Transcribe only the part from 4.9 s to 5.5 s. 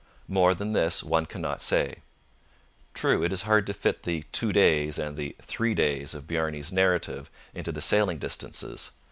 and the